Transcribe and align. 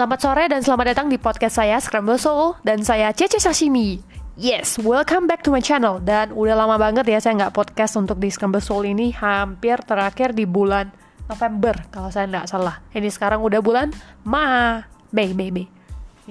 Selamat 0.00 0.16
sore 0.24 0.48
dan 0.48 0.64
selamat 0.64 0.86
datang 0.96 1.12
di 1.12 1.20
podcast 1.20 1.60
saya 1.60 1.76
Scramble 1.76 2.16
Soul 2.16 2.56
dan 2.64 2.80
saya 2.80 3.12
Cece 3.12 3.36
Sashimi. 3.36 4.00
Yes, 4.32 4.80
welcome 4.80 5.28
back 5.28 5.44
to 5.44 5.52
my 5.52 5.60
channel 5.60 6.00
dan 6.00 6.32
udah 6.32 6.56
lama 6.56 6.80
banget 6.80 7.04
ya 7.04 7.20
saya 7.20 7.36
nggak 7.36 7.52
podcast 7.52 8.00
untuk 8.00 8.16
di 8.16 8.32
Scramble 8.32 8.64
Soul 8.64 8.88
ini 8.88 9.12
hampir 9.12 9.76
terakhir 9.84 10.32
di 10.32 10.48
bulan 10.48 10.88
November 11.28 11.84
kalau 11.92 12.08
saya 12.08 12.24
nggak 12.32 12.48
salah. 12.48 12.80
Ini 12.96 13.12
sekarang 13.12 13.44
udah 13.44 13.60
bulan 13.60 13.92
Ma, 14.24 14.80
Mei, 15.12 15.36
Mei, 15.36 15.52
Mei. 15.52 15.68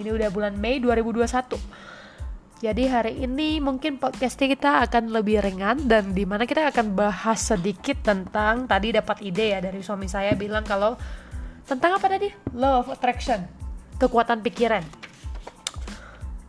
Ini 0.02 0.17
udah 0.17 0.34
bulan 0.34 0.58
Mei 0.58 0.81
2021. 0.81 2.66
Jadi 2.66 2.84
hari 2.90 3.22
ini 3.22 3.62
mungkin 3.62 4.02
podcast 4.02 4.34
kita 4.34 4.81
akan 4.90 5.13
lebih 5.13 5.45
ringan 5.45 5.86
dan 5.86 6.17
di 6.17 6.26
mana 6.26 6.49
kita 6.49 6.73
akan 6.73 6.98
bahas 6.98 7.38
sedikit 7.38 8.02
tentang 8.02 8.66
tadi 8.66 8.98
dapat 8.98 9.22
ide 9.22 9.54
ya 9.54 9.62
dari 9.62 9.86
suami 9.86 10.09
saya 10.09 10.34
bilang 10.34 10.66
kalau 10.66 10.98
tentang 11.70 12.02
apa 12.02 12.09
tadi? 12.09 12.34
Of 12.58 12.90
attraction. 12.90 13.59
Kekuatan 13.99 14.39
pikiran. 14.39 14.84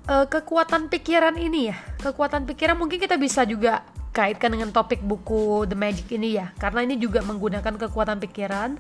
Uh, 0.06 0.26
kekuatan 0.26 0.86
pikiran 0.86 1.34
ini 1.34 1.74
ya. 1.74 1.76
Kekuatan 1.98 2.46
pikiran 2.46 2.78
mungkin 2.78 3.02
kita 3.02 3.18
bisa 3.18 3.42
juga 3.42 3.82
kaitkan 4.10 4.50
dengan 4.50 4.74
topik 4.74 5.02
buku 5.02 5.66
The 5.66 5.74
Magic 5.74 6.06
ini 6.14 6.38
ya. 6.38 6.54
Karena 6.58 6.86
ini 6.86 6.98
juga 6.98 7.22
menggunakan 7.26 7.74
kekuatan 7.74 8.22
pikiran. 8.22 8.78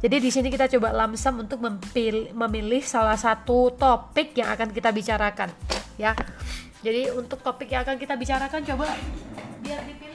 Jadi 0.00 0.16
di 0.20 0.30
sini 0.32 0.48
kita 0.48 0.68
coba 0.72 0.92
lamsam 0.96 1.44
untuk 1.44 1.60
memilih, 1.60 2.32
memilih 2.32 2.80
salah 2.84 3.16
satu 3.16 3.72
topik 3.76 4.36
yang 4.36 4.52
akan 4.52 4.72
kita 4.72 4.88
bicarakan 4.92 5.52
ya. 6.00 6.16
Jadi 6.80 7.12
untuk 7.12 7.44
topik 7.44 7.68
yang 7.68 7.84
akan 7.84 8.00
kita 8.00 8.16
bicarakan 8.16 8.64
coba 8.64 8.88
biar 9.60 9.84
dipilih 9.84 10.09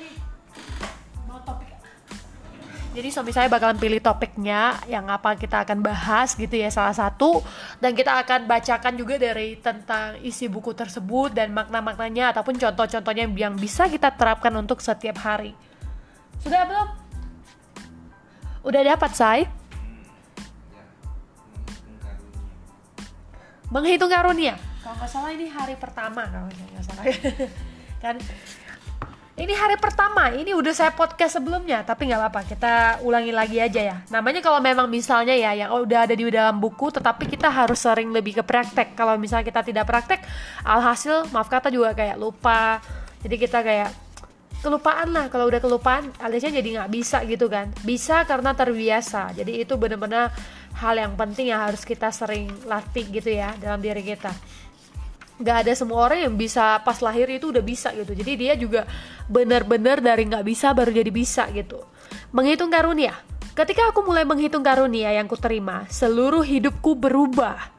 jadi 2.95 3.11
suami 3.11 3.35
saya 3.35 3.51
bakalan 3.51 3.75
pilih 3.75 3.99
topiknya 3.99 4.79
yang 4.87 5.11
apa 5.11 5.35
kita 5.35 5.67
akan 5.67 5.83
bahas 5.83 6.31
gitu 6.39 6.55
ya 6.55 6.71
salah 6.71 6.95
satu 6.95 7.43
dan 7.83 7.91
kita 7.91 8.15
akan 8.23 8.47
bacakan 8.47 8.95
juga 8.95 9.19
dari 9.19 9.59
tentang 9.59 10.15
isi 10.23 10.47
buku 10.47 10.71
tersebut 10.71 11.35
dan 11.35 11.51
makna-maknanya 11.51 12.31
ataupun 12.31 12.55
contoh-contohnya 12.55 13.27
yang 13.35 13.59
bisa 13.59 13.91
kita 13.91 14.15
terapkan 14.15 14.55
untuk 14.55 14.79
setiap 14.79 15.19
hari. 15.19 15.51
Sudah 16.39 16.63
belum? 16.63 16.87
Udah 18.63 18.81
dapat, 18.95 19.11
say? 19.11 19.43
Menghitung 23.75 24.07
karunia. 24.07 24.55
Kalau 24.79 24.95
nggak 24.95 25.11
salah 25.11 25.35
ini 25.35 25.51
hari 25.51 25.75
pertama 25.75 26.23
kalau 26.31 26.47
nggak 26.47 26.85
salah. 26.87 27.03
kan 28.03 28.15
ini 29.35 29.51
hari 29.51 29.75
pertama, 29.75 30.31
ini 30.31 30.55
udah 30.55 30.71
saya 30.71 30.95
podcast 30.95 31.35
sebelumnya, 31.35 31.83
tapi 31.83 32.07
nggak 32.07 32.19
apa-apa, 32.23 32.41
kita 32.47 32.73
ulangi 33.03 33.35
lagi 33.35 33.59
aja 33.59 33.81
ya. 33.83 33.97
Namanya 34.07 34.39
kalau 34.39 34.63
memang 34.63 34.87
misalnya 34.87 35.35
ya 35.35 35.51
yang 35.51 35.75
udah 35.75 36.07
ada 36.07 36.15
di 36.15 36.23
dalam 36.31 36.55
buku, 36.55 36.87
tetapi 36.87 37.27
kita 37.27 37.51
harus 37.51 37.83
sering 37.83 38.15
lebih 38.15 38.39
ke 38.39 38.43
praktek. 38.47 38.95
Kalau 38.95 39.19
misalnya 39.19 39.43
kita 39.43 39.59
tidak 39.59 39.91
praktek, 39.91 40.23
alhasil 40.63 41.27
maaf 41.35 41.51
kata 41.51 41.67
juga 41.67 41.91
kayak 41.91 42.15
lupa. 42.15 42.79
Jadi 43.27 43.35
kita 43.35 43.59
kayak 43.59 43.91
kelupaan 44.63 45.11
lah. 45.11 45.27
Kalau 45.27 45.51
udah 45.51 45.59
kelupaan, 45.59 46.15
aliasnya 46.23 46.63
jadi 46.63 46.69
nggak 46.79 46.91
bisa 46.95 47.19
gitu 47.27 47.51
kan. 47.51 47.75
Bisa 47.83 48.23
karena 48.23 48.55
terbiasa. 48.55 49.35
Jadi 49.35 49.67
itu 49.67 49.75
benar-benar 49.75 50.31
hal 50.79 50.95
yang 50.95 51.11
penting 51.19 51.51
yang 51.51 51.59
harus 51.59 51.83
kita 51.83 52.07
sering 52.07 52.47
latih 52.63 53.03
gitu 53.11 53.35
ya 53.35 53.51
dalam 53.59 53.83
diri 53.83 53.99
kita 53.99 54.31
nggak 55.35 55.57
ada 55.67 55.73
semua 55.75 56.07
orang 56.07 56.29
yang 56.29 56.35
bisa 56.39 56.79
pas 56.83 56.99
lahir 57.03 57.27
itu 57.27 57.51
udah 57.51 57.63
bisa 57.63 57.91
gitu. 57.91 58.15
Jadi 58.15 58.31
dia 58.39 58.53
juga 58.55 58.87
benar-benar 59.27 59.99
dari 59.99 60.23
nggak 60.27 60.45
bisa 60.47 60.71
baru 60.71 60.95
jadi 60.95 61.11
bisa 61.11 61.47
gitu. 61.51 61.83
Menghitung 62.31 62.71
karunia. 62.71 63.15
Ketika 63.55 63.91
aku 63.91 64.03
mulai 64.03 64.27
menghitung 64.27 64.63
karunia 64.63 65.15
yang 65.15 65.27
kuterima 65.27 65.87
seluruh 65.87 66.43
hidupku 66.43 66.95
berubah. 66.95 67.71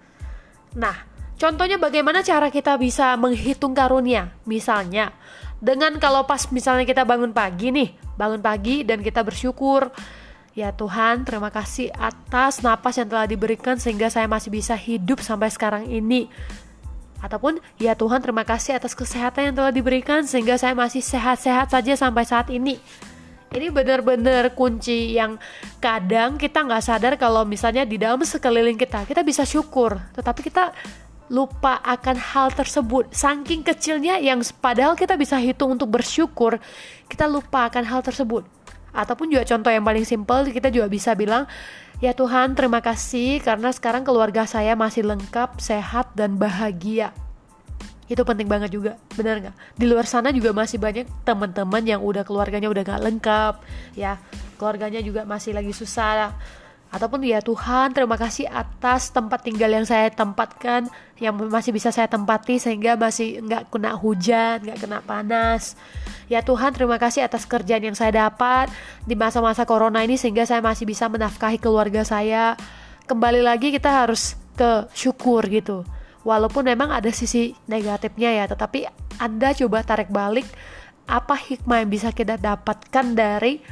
Nah 0.76 0.96
contohnya 1.36 1.80
bagaimana 1.80 2.20
cara 2.20 2.52
kita 2.52 2.76
bisa 2.76 3.16
menghitung 3.16 3.72
karunia? 3.72 4.36
Misalnya 4.44 5.12
dengan 5.56 5.96
kalau 5.96 6.28
pas 6.28 6.48
misalnya 6.52 6.84
kita 6.84 7.08
bangun 7.08 7.32
pagi 7.32 7.72
nih 7.72 7.96
bangun 8.20 8.44
pagi 8.44 8.84
dan 8.84 9.00
kita 9.00 9.24
bersyukur 9.24 9.88
Ya 10.56 10.72
Tuhan, 10.72 11.28
terima 11.28 11.52
kasih 11.52 11.92
atas 11.92 12.64
napas 12.64 12.96
yang 12.96 13.12
telah 13.12 13.28
diberikan 13.28 13.76
sehingga 13.76 14.08
saya 14.08 14.24
masih 14.24 14.48
bisa 14.48 14.72
hidup 14.72 15.20
sampai 15.20 15.52
sekarang 15.52 15.84
ini 15.84 16.32
ataupun 17.20 17.58
ya 17.80 17.96
Tuhan 17.96 18.20
terima 18.20 18.44
kasih 18.44 18.76
atas 18.76 18.92
kesehatan 18.92 19.52
yang 19.52 19.54
telah 19.56 19.72
diberikan 19.72 20.24
sehingga 20.28 20.60
saya 20.60 20.76
masih 20.76 21.00
sehat-sehat 21.00 21.72
saja 21.72 21.92
sampai 21.96 22.24
saat 22.28 22.48
ini. 22.52 22.76
Ini 23.46 23.72
benar-benar 23.72 24.52
kunci 24.52 25.16
yang 25.16 25.38
kadang 25.78 26.36
kita 26.36 26.66
nggak 26.66 26.82
sadar 26.82 27.12
kalau 27.16 27.46
misalnya 27.46 27.86
di 27.86 27.96
dalam 27.96 28.20
sekeliling 28.20 28.76
kita 28.76 29.06
kita 29.06 29.22
bisa 29.24 29.46
syukur. 29.46 29.96
Tetapi 30.12 30.40
kita 30.44 30.74
lupa 31.30 31.78
akan 31.82 32.16
hal 32.18 32.52
tersebut. 32.52 33.10
Saking 33.14 33.62
kecilnya 33.64 34.18
yang 34.18 34.42
padahal 34.60 34.94
kita 34.94 35.14
bisa 35.18 35.38
hitung 35.38 35.74
untuk 35.74 35.90
bersyukur 35.90 36.58
kita 37.06 37.26
lupa 37.30 37.70
akan 37.70 37.86
hal 37.86 38.00
tersebut. 38.02 38.44
Ataupun 38.96 39.28
juga 39.28 39.44
contoh 39.44 39.70
yang 39.70 39.84
paling 39.84 40.04
simpel 40.04 40.48
kita 40.48 40.68
juga 40.72 40.88
bisa 40.88 41.12
bilang 41.12 41.44
Ya 41.96 42.12
Tuhan, 42.12 42.52
terima 42.52 42.84
kasih 42.84 43.40
karena 43.40 43.72
sekarang 43.72 44.04
keluarga 44.04 44.44
saya 44.44 44.76
masih 44.76 45.00
lengkap, 45.08 45.56
sehat, 45.56 46.12
dan 46.12 46.36
bahagia. 46.36 47.16
Itu 48.04 48.20
penting 48.20 48.44
banget 48.44 48.76
juga, 48.76 49.00
benar 49.16 49.40
nggak? 49.40 49.56
Di 49.80 49.88
luar 49.88 50.04
sana 50.04 50.28
juga 50.28 50.52
masih 50.52 50.76
banyak 50.76 51.08
teman-teman 51.24 51.80
yang 51.88 52.04
udah 52.04 52.20
keluarganya 52.20 52.68
udah 52.68 52.84
nggak 52.84 53.00
lengkap, 53.00 53.54
ya 53.96 54.20
keluarganya 54.60 55.00
juga 55.00 55.24
masih 55.24 55.56
lagi 55.56 55.72
susah 55.72 56.36
ataupun 56.90 57.26
ya 57.26 57.42
Tuhan 57.42 57.92
terima 57.92 58.14
kasih 58.14 58.46
atas 58.46 59.10
tempat 59.10 59.42
tinggal 59.42 59.68
yang 59.68 59.82
saya 59.82 60.06
tempatkan 60.08 60.86
yang 61.18 61.34
masih 61.34 61.74
bisa 61.74 61.90
saya 61.90 62.06
tempati 62.06 62.62
sehingga 62.62 62.94
masih 62.94 63.42
nggak 63.42 63.68
kena 63.74 63.92
hujan 63.98 64.62
nggak 64.62 64.78
kena 64.86 64.98
panas. 65.02 65.74
Ya 66.30 66.42
Tuhan 66.46 66.72
terima 66.72 66.96
kasih 66.96 67.26
atas 67.26 67.44
kerjaan 67.44 67.82
yang 67.82 67.98
saya 67.98 68.30
dapat 68.30 68.70
di 69.02 69.18
masa-masa 69.18 69.66
corona 69.66 70.02
ini 70.06 70.14
sehingga 70.14 70.46
saya 70.46 70.62
masih 70.62 70.86
bisa 70.86 71.10
menafkahi 71.10 71.58
keluarga 71.58 72.06
saya. 72.06 72.54
Kembali 73.06 73.42
lagi 73.42 73.74
kita 73.74 73.90
harus 74.06 74.38
ke 74.54 74.86
syukur 74.94 75.42
gitu. 75.50 75.82
Walaupun 76.26 76.66
memang 76.66 76.90
ada 76.90 77.10
sisi 77.14 77.54
negatifnya 77.70 78.34
ya 78.34 78.44
tetapi 78.50 78.86
anda 79.22 79.54
coba 79.54 79.86
tarik 79.86 80.10
balik 80.10 80.46
apa 81.06 81.38
hikmah 81.38 81.86
yang 81.86 81.90
bisa 81.90 82.10
kita 82.10 82.34
dapatkan 82.34 83.14
dari 83.14 83.62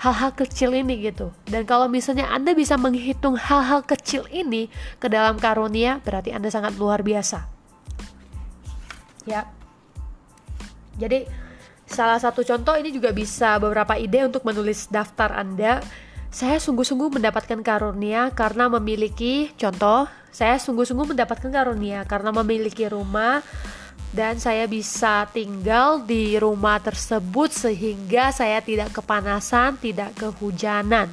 hal-hal 0.00 0.32
kecil 0.32 0.72
ini 0.72 1.12
gitu. 1.12 1.28
Dan 1.44 1.68
kalau 1.68 1.84
misalnya 1.84 2.32
Anda 2.32 2.56
bisa 2.56 2.80
menghitung 2.80 3.36
hal-hal 3.36 3.84
kecil 3.84 4.24
ini 4.32 4.72
ke 4.96 5.12
dalam 5.12 5.36
karunia, 5.36 6.00
berarti 6.00 6.32
Anda 6.32 6.48
sangat 6.48 6.80
luar 6.80 7.04
biasa. 7.04 7.44
Ya. 9.28 9.44
Jadi 10.96 11.28
salah 11.84 12.16
satu 12.16 12.40
contoh 12.40 12.72
ini 12.80 12.88
juga 12.96 13.12
bisa 13.12 13.60
beberapa 13.60 14.00
ide 14.00 14.24
untuk 14.24 14.40
menulis 14.48 14.88
daftar 14.88 15.36
Anda. 15.36 15.84
Saya 16.32 16.56
sungguh-sungguh 16.62 17.20
mendapatkan 17.20 17.60
karunia 17.60 18.32
karena 18.32 18.70
memiliki 18.72 19.52
contoh, 19.58 20.08
saya 20.30 20.56
sungguh-sungguh 20.56 21.12
mendapatkan 21.12 21.50
karunia 21.50 22.06
karena 22.06 22.30
memiliki 22.30 22.86
rumah 22.86 23.42
dan 24.10 24.42
saya 24.42 24.66
bisa 24.66 25.26
tinggal 25.30 26.02
di 26.02 26.34
rumah 26.34 26.82
tersebut 26.82 27.54
sehingga 27.54 28.34
saya 28.34 28.58
tidak 28.58 28.90
kepanasan, 28.90 29.78
tidak 29.78 30.10
kehujanan. 30.18 31.10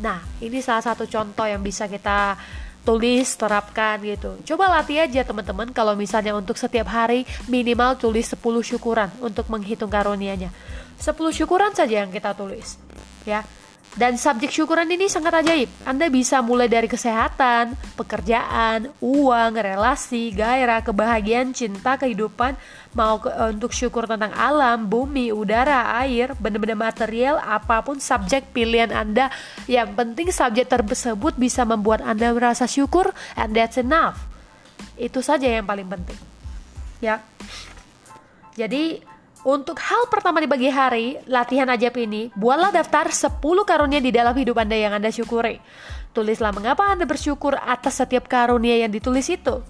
Nah, 0.00 0.20
ini 0.40 0.60
salah 0.60 0.84
satu 0.84 1.08
contoh 1.08 1.44
yang 1.44 1.60
bisa 1.60 1.88
kita 1.88 2.36
tulis, 2.84 3.28
terapkan 3.36 4.00
gitu. 4.00 4.40
Coba 4.52 4.80
latih 4.80 5.04
aja 5.04 5.20
teman-teman 5.24 5.68
kalau 5.72 5.92
misalnya 5.92 6.32
untuk 6.32 6.56
setiap 6.56 6.88
hari 6.88 7.28
minimal 7.48 7.96
tulis 8.00 8.32
10 8.32 8.40
syukuran 8.64 9.08
untuk 9.20 9.48
menghitung 9.52 9.92
karunianya. 9.92 10.48
10 11.00 11.16
syukuran 11.32 11.72
saja 11.72 12.04
yang 12.04 12.12
kita 12.12 12.32
tulis. 12.36 12.80
Ya. 13.28 13.44
Dan 13.90 14.14
subjek 14.14 14.54
syukuran 14.54 14.86
ini 14.86 15.10
sangat 15.10 15.42
ajaib. 15.42 15.66
Anda 15.82 16.06
bisa 16.06 16.38
mulai 16.46 16.70
dari 16.70 16.86
kesehatan, 16.86 17.74
pekerjaan, 17.98 18.86
uang, 19.02 19.52
relasi, 19.58 20.30
gairah, 20.30 20.78
kebahagiaan, 20.86 21.50
cinta, 21.50 21.98
kehidupan, 21.98 22.54
mau 22.94 23.18
ke, 23.18 23.34
eh, 23.34 23.50
untuk 23.50 23.74
syukur 23.74 24.06
tentang 24.06 24.30
alam, 24.30 24.86
bumi, 24.86 25.34
udara, 25.34 25.98
air, 26.06 26.38
benda-benda 26.38 26.78
material, 26.78 27.42
apa 27.42 27.82
pun 27.82 27.98
subjek 27.98 28.54
pilihan 28.54 28.94
Anda. 28.94 29.26
Yang 29.66 29.90
penting 29.98 30.28
subjek 30.30 30.70
tersebut 30.70 31.34
bisa 31.34 31.66
membuat 31.66 32.06
Anda 32.06 32.30
merasa 32.30 32.70
syukur 32.70 33.10
and 33.34 33.58
that's 33.58 33.74
enough. 33.74 34.22
Itu 34.94 35.18
saja 35.18 35.50
yang 35.50 35.66
paling 35.66 35.90
penting. 35.90 36.18
Ya. 37.02 37.26
Jadi 38.54 39.02
untuk 39.40 39.80
hal 39.80 40.04
pertama 40.12 40.36
di 40.40 40.48
pagi 40.48 40.68
hari, 40.68 41.16
latihan 41.24 41.68
ajab 41.72 41.96
ini, 41.96 42.28
buatlah 42.36 42.72
daftar 42.76 43.08
10 43.08 43.40
karunia 43.64 44.00
di 44.00 44.12
dalam 44.12 44.36
hidup 44.36 44.60
Anda 44.60 44.76
yang 44.76 44.92
Anda 44.92 45.08
syukuri. 45.08 45.56
Tulislah 46.12 46.52
mengapa 46.52 46.90
Anda 46.90 47.08
bersyukur 47.08 47.56
atas 47.56 48.02
setiap 48.02 48.28
karunia 48.28 48.76
yang 48.84 48.92
ditulis 48.92 49.30
itu. 49.32 49.64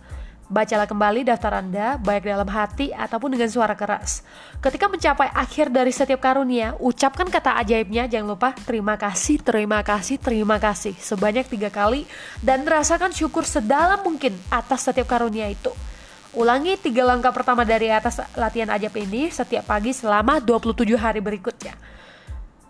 Bacalah 0.50 0.90
kembali 0.90 1.22
daftar 1.22 1.62
Anda, 1.62 1.94
baik 2.02 2.26
dalam 2.26 2.50
hati 2.50 2.90
ataupun 2.90 3.38
dengan 3.38 3.46
suara 3.46 3.78
keras. 3.78 4.26
Ketika 4.58 4.90
mencapai 4.90 5.30
akhir 5.30 5.70
dari 5.70 5.94
setiap 5.94 6.18
karunia, 6.18 6.74
ucapkan 6.82 7.30
kata 7.30 7.54
ajaibnya, 7.62 8.10
jangan 8.10 8.34
lupa 8.34 8.50
terima 8.66 8.98
kasih, 8.98 9.38
terima 9.38 9.86
kasih, 9.86 10.18
terima 10.18 10.58
kasih 10.58 10.98
sebanyak 10.98 11.46
tiga 11.46 11.70
kali 11.70 12.02
dan 12.42 12.66
rasakan 12.66 13.14
syukur 13.14 13.46
sedalam 13.46 14.02
mungkin 14.02 14.34
atas 14.50 14.90
setiap 14.90 15.06
karunia 15.06 15.46
itu. 15.46 15.70
Ulangi 16.30 16.78
tiga 16.78 17.02
langkah 17.02 17.34
pertama 17.34 17.66
dari 17.66 17.90
atas 17.90 18.22
latihan 18.38 18.70
ajaib 18.70 18.94
ini 19.02 19.34
setiap 19.34 19.66
pagi 19.66 19.90
selama 19.90 20.38
27 20.38 20.94
hari 20.94 21.18
berikutnya. 21.18 21.74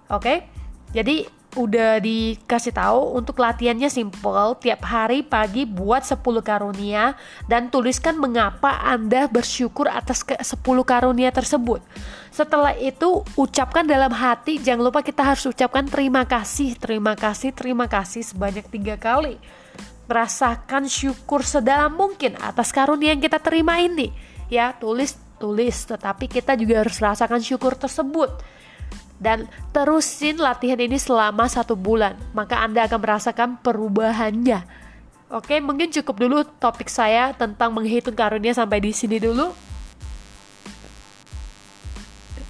Oke? 0.08 0.48
Jadi 0.96 1.28
udah 1.58 1.98
dikasih 1.98 2.70
tahu 2.70 3.18
untuk 3.18 3.42
latihannya 3.42 3.90
simple 3.90 4.54
tiap 4.62 4.86
hari 4.86 5.26
pagi 5.26 5.66
buat 5.66 6.06
10 6.06 6.22
karunia 6.46 7.18
dan 7.50 7.68
tuliskan 7.74 8.14
mengapa 8.22 8.78
Anda 8.86 9.26
bersyukur 9.26 9.90
atas 9.90 10.22
ke 10.22 10.38
10 10.38 10.56
karunia 10.86 11.34
tersebut. 11.34 11.82
Setelah 12.30 12.78
itu 12.78 13.26
ucapkan 13.34 13.82
dalam 13.82 14.14
hati 14.14 14.62
jangan 14.62 14.88
lupa 14.88 15.02
kita 15.02 15.26
harus 15.26 15.42
ucapkan 15.44 15.84
terima 15.90 16.22
kasih, 16.22 16.78
terima 16.78 17.18
kasih, 17.18 17.50
terima 17.50 17.90
kasih 17.90 18.22
sebanyak 18.22 18.64
tiga 18.70 18.94
kali. 18.94 19.36
Merasakan 20.10 20.90
syukur 20.90 21.46
sedalam 21.46 21.94
mungkin 21.94 22.34
atas 22.42 22.74
karunia 22.74 23.14
yang 23.14 23.22
kita 23.22 23.38
terima 23.38 23.78
ini. 23.78 24.10
Ya, 24.50 24.74
tulis 24.74 25.14
tulis 25.38 25.86
tetapi 25.86 26.26
kita 26.26 26.58
juga 26.58 26.82
harus 26.82 26.98
rasakan 26.98 27.38
syukur 27.38 27.78
tersebut. 27.78 28.42
Dan 29.20 29.46
terusin 29.70 30.42
latihan 30.42 30.82
ini 30.82 30.98
selama 30.98 31.46
satu 31.46 31.78
bulan 31.78 32.18
maka 32.34 32.58
anda 32.58 32.90
akan 32.90 32.98
merasakan 32.98 33.50
perubahannya. 33.62 34.66
Oke 35.30 35.62
mungkin 35.62 35.94
cukup 35.94 36.16
dulu 36.18 36.42
topik 36.58 36.90
saya 36.90 37.30
tentang 37.30 37.70
menghitung 37.70 38.18
karunia 38.18 38.50
sampai 38.50 38.82
di 38.82 38.90
sini 38.90 39.22
dulu. 39.22 39.54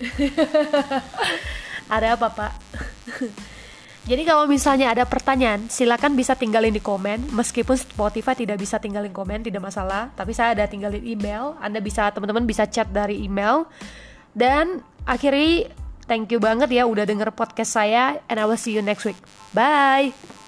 Ada 1.93 2.17
apa 2.17 2.29
pak 2.33 2.53
jadi 4.11 4.27
kalau 4.27 4.51
misalnya 4.51 4.91
ada 4.91 5.07
pertanyaan 5.07 5.71
silakan 5.71 6.19
bisa 6.19 6.35
tinggalin 6.35 6.75
di 6.75 6.83
komen 6.83 7.31
meskipun 7.31 7.79
Spotify 7.79 8.35
tidak 8.35 8.59
bisa 8.59 8.83
tinggalin 8.83 9.15
komen 9.15 9.47
tidak 9.47 9.63
masalah 9.63 10.11
tapi 10.19 10.35
saya 10.35 10.59
ada 10.59 10.67
tinggalin 10.67 11.07
email 11.07 11.55
anda 11.63 11.79
bisa 11.79 12.11
teman-teman 12.11 12.43
bisa 12.43 12.67
chat 12.67 12.91
dari 12.91 13.23
email 13.23 13.71
dan 14.35 14.83
akhiri 15.07 15.71
Thank 16.11 16.35
you 16.35 16.43
banget 16.43 16.75
ya 16.75 16.91
udah 16.91 17.07
denger 17.07 17.31
podcast 17.31 17.79
saya 17.79 18.19
and 18.27 18.43
I 18.43 18.45
will 18.51 18.59
see 18.59 18.75
you 18.75 18.83
next 18.83 19.07
week. 19.07 19.15
Bye. 19.55 20.40